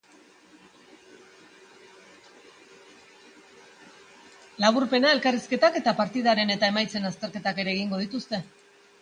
[4.65, 8.43] Laburpena, elkarrizketak eta partida eta emaitzen azterketak ere egingo dituzte.